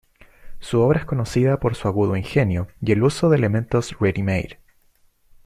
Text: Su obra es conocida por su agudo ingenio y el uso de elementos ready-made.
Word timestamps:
Su 0.59 0.81
obra 0.81 0.97
es 1.01 1.05
conocida 1.05 1.59
por 1.59 1.75
su 1.75 1.87
agudo 1.87 2.15
ingenio 2.15 2.67
y 2.81 2.91
el 2.91 3.03
uso 3.03 3.29
de 3.29 3.37
elementos 3.37 3.99
ready-made. 3.99 4.57